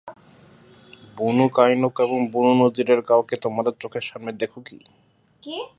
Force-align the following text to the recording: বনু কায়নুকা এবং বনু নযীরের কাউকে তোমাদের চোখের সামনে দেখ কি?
বনু 1.17 1.49
কায়নুকা 1.49 2.03
এবং 2.03 2.19
বনু 2.31 2.53
নযীরের 2.53 3.01
কাউকে 3.01 3.35
তোমাদের 3.35 3.73
চোখের 3.79 4.01
সামনে 4.01 4.31
দেখ 4.31 4.51
কি? 4.65 4.77